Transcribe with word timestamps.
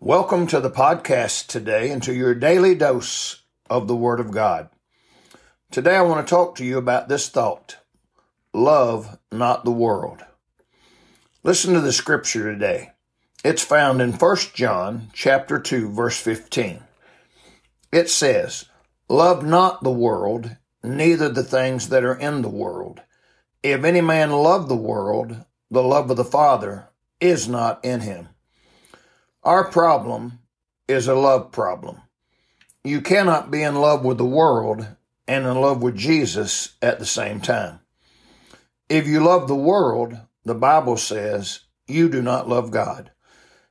Welcome 0.00 0.46
to 0.48 0.60
the 0.60 0.70
podcast 0.70 1.46
today 1.46 1.90
and 1.90 2.02
to 2.02 2.12
your 2.12 2.34
daily 2.34 2.74
dose 2.74 3.44
of 3.70 3.88
the 3.88 3.96
Word 3.96 4.20
of 4.20 4.30
God. 4.30 4.68
Today 5.70 5.96
I 5.96 6.02
want 6.02 6.24
to 6.24 6.30
talk 6.30 6.54
to 6.56 6.66
you 6.66 6.76
about 6.76 7.08
this 7.08 7.30
thought 7.30 7.78
love 8.52 9.18
not 9.32 9.64
the 9.64 9.70
world. 9.70 10.22
Listen 11.42 11.72
to 11.72 11.80
the 11.80 11.94
scripture 11.94 12.52
today. 12.52 12.90
It's 13.42 13.64
found 13.64 14.02
in 14.02 14.12
1 14.12 14.36
John 14.52 15.08
chapter 15.14 15.58
2 15.58 15.88
verse 15.88 16.20
15. 16.20 16.80
It 17.90 18.10
says, 18.10 18.66
Love 19.08 19.46
not 19.46 19.82
the 19.82 19.90
world, 19.90 20.56
neither 20.84 21.30
the 21.30 21.42
things 21.42 21.88
that 21.88 22.04
are 22.04 22.18
in 22.18 22.42
the 22.42 22.50
world. 22.50 23.00
If 23.62 23.82
any 23.82 24.02
man 24.02 24.30
love 24.30 24.68
the 24.68 24.76
world, 24.76 25.46
the 25.70 25.82
love 25.82 26.10
of 26.10 26.18
the 26.18 26.24
Father 26.24 26.90
is 27.18 27.48
not 27.48 27.82
in 27.82 28.00
him. 28.00 28.28
Our 29.46 29.62
problem 29.62 30.40
is 30.88 31.06
a 31.06 31.14
love 31.14 31.52
problem. 31.52 32.02
You 32.82 33.00
cannot 33.00 33.48
be 33.48 33.62
in 33.62 33.76
love 33.76 34.04
with 34.04 34.18
the 34.18 34.24
world 34.24 34.88
and 35.28 35.46
in 35.46 35.60
love 35.60 35.84
with 35.84 35.96
Jesus 35.96 36.74
at 36.82 36.98
the 36.98 37.06
same 37.06 37.40
time. 37.40 37.78
If 38.88 39.06
you 39.06 39.20
love 39.20 39.46
the 39.46 39.54
world, 39.54 40.18
the 40.44 40.56
Bible 40.56 40.96
says 40.96 41.60
you 41.86 42.08
do 42.08 42.22
not 42.22 42.48
love 42.48 42.72
God. 42.72 43.12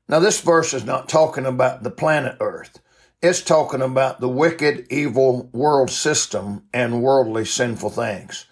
Now, 0.08 0.20
this 0.20 0.40
verse 0.40 0.74
is 0.74 0.86
not 0.86 1.10
talking 1.10 1.46
about 1.46 1.84
the 1.84 1.92
planet 1.92 2.38
Earth. 2.40 2.80
It's 3.22 3.42
talking 3.42 3.82
about 3.82 4.22
the 4.22 4.30
wicked, 4.30 4.88
evil 4.90 5.50
world 5.52 5.90
system 5.90 6.64
and 6.74 7.04
worldly 7.04 7.44
sinful 7.44 7.90
things. 7.90 8.46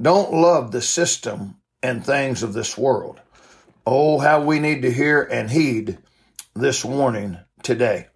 Don't 0.00 0.32
love 0.32 0.72
the 0.72 0.80
system 0.80 1.58
and 1.82 2.02
things 2.02 2.42
of 2.42 2.54
this 2.54 2.78
world. 2.78 3.20
Oh, 3.86 4.18
how 4.18 4.40
we 4.40 4.60
need 4.60 4.80
to 4.80 4.90
hear 4.90 5.20
and 5.24 5.50
heed 5.50 5.98
this 6.54 6.84
warning 6.84 7.38
today. 7.64 8.06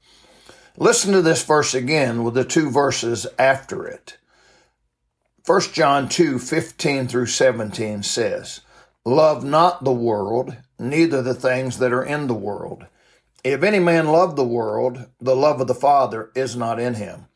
Listen 0.77 1.13
to 1.13 1.23
this 1.23 1.45
verse 1.45 1.75
again 1.75 2.23
with 2.23 2.35
the 2.35 2.45
two 2.45 2.71
verses 2.71 3.27
after 3.37 3.85
it. 3.85 4.17
1 5.45 5.61
John 5.73 6.09
2 6.09 6.39
15 6.39 7.09
through 7.09 7.27
17 7.27 8.05
says, 8.05 8.61
Love 9.05 9.43
not 9.43 9.83
the 9.83 9.93
world, 9.93 10.57
neither 10.79 11.21
the 11.21 11.35
things 11.35 11.79
that 11.79 11.93
are 11.93 12.05
in 12.05 12.29
the 12.29 12.35
world. 12.35 12.87
If 13.43 13.65
any 13.65 13.81
man 13.81 14.07
love 14.07 14.37
the 14.37 14.45
world, 14.45 15.07
the 15.21 15.35
love 15.35 15.61
of 15.61 15.67
the 15.67 15.75
Father 15.75 16.31
is 16.37 16.55
not 16.55 16.79
in 16.79 16.95
him. 16.95 17.27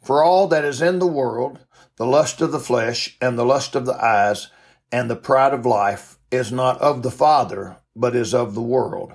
For 0.00 0.22
all 0.22 0.46
that 0.48 0.64
is 0.64 0.80
in 0.80 1.00
the 1.00 1.06
world, 1.08 1.58
the 1.96 2.06
lust 2.06 2.40
of 2.40 2.52
the 2.52 2.60
flesh, 2.60 3.16
and 3.20 3.36
the 3.36 3.44
lust 3.44 3.74
of 3.74 3.84
the 3.84 4.04
eyes, 4.04 4.48
and 4.92 5.10
the 5.10 5.16
pride 5.16 5.54
of 5.54 5.66
life, 5.66 6.18
is 6.30 6.52
not 6.52 6.80
of 6.80 7.02
the 7.02 7.10
Father, 7.10 7.78
but 7.96 8.14
is 8.14 8.32
of 8.32 8.54
the 8.54 8.62
world 8.62 9.14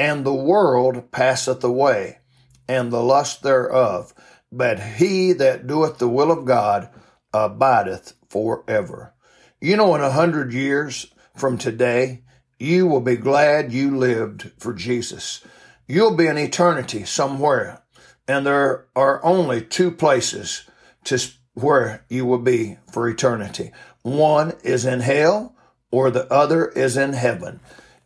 and 0.00 0.24
the 0.24 0.32
world 0.32 1.12
passeth 1.12 1.62
away, 1.62 2.20
and 2.66 2.90
the 2.90 3.02
lust 3.02 3.42
thereof. 3.42 4.14
But 4.50 4.80
he 4.80 5.34
that 5.34 5.66
doeth 5.66 5.98
the 5.98 6.08
will 6.08 6.32
of 6.32 6.46
God 6.46 6.88
abideth 7.34 8.14
forever. 8.30 9.12
You 9.60 9.76
know, 9.76 9.94
in 9.94 10.00
a 10.00 10.10
hundred 10.10 10.54
years 10.54 11.12
from 11.36 11.58
today, 11.58 12.22
you 12.58 12.86
will 12.86 13.02
be 13.02 13.16
glad 13.16 13.74
you 13.74 13.94
lived 13.94 14.52
for 14.58 14.72
Jesus. 14.72 15.44
You'll 15.86 16.16
be 16.16 16.28
in 16.28 16.38
eternity 16.38 17.04
somewhere, 17.04 17.82
and 18.26 18.46
there 18.46 18.86
are 18.96 19.22
only 19.22 19.60
two 19.60 19.90
places 19.90 20.62
to 21.04 21.20
where 21.52 22.06
you 22.08 22.24
will 22.24 22.38
be 22.38 22.78
for 22.90 23.06
eternity. 23.06 23.70
One 24.00 24.54
is 24.62 24.86
in 24.86 25.00
hell, 25.00 25.54
or 25.90 26.10
the 26.10 26.26
other 26.32 26.68
is 26.68 26.96
in 26.96 27.12
heaven. 27.12 27.60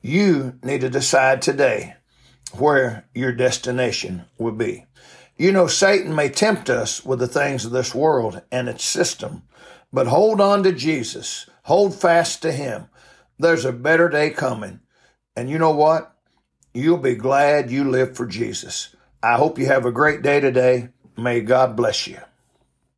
You 0.06 0.58
need 0.62 0.83
to 0.83 0.91
decide 0.91 1.41
today 1.41 1.94
where 2.52 3.08
your 3.14 3.33
destination 3.33 4.27
will 4.36 4.52
be. 4.52 4.84
You 5.38 5.50
know, 5.50 5.66
Satan 5.66 6.14
may 6.14 6.28
tempt 6.28 6.69
us 6.69 7.02
with 7.06 7.20
the 7.20 7.27
things 7.27 7.64
of 7.64 7.72
this 7.72 7.94
world 7.94 8.42
and 8.52 8.69
its 8.69 8.84
system, 8.84 9.44
but 9.91 10.09
hold 10.09 10.43
on 10.43 10.62
to 10.64 10.72
Jesus. 10.72 11.48
Hold 11.62 11.94
fast 11.94 12.43
to 12.43 12.53
Him. 12.53 12.91
There's 13.38 13.64
a 13.64 13.72
better 13.72 14.10
day 14.10 14.28
coming. 14.28 14.81
And 15.34 15.48
you 15.48 15.59
know 15.59 15.75
what? 15.75 16.14
You'll 16.75 16.98
be 16.98 17.14
glad 17.14 17.70
you 17.70 17.91
lived 17.91 18.14
for 18.14 18.26
Jesus. 18.26 18.94
I 19.22 19.37
hope 19.37 19.59
you 19.59 19.64
have 19.69 19.87
a 19.87 19.91
great 19.91 20.20
day 20.20 20.38
today. 20.38 20.91
May 21.16 21.41
God 21.41 21.76
bless 21.76 22.06
you. 22.06 22.19